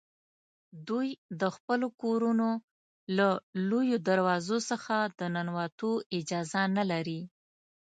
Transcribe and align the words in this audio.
دوی 0.87 1.07
د 1.41 1.43
خپلو 1.55 1.87
کورونو 2.01 2.49
له 3.17 3.27
لویو 3.69 3.97
دروازو 4.09 4.57
څخه 4.69 4.95
د 5.19 5.21
ننوتو 5.35 5.91
اجازه 6.17 6.61
نه 6.77 6.83
لري. 6.91 7.21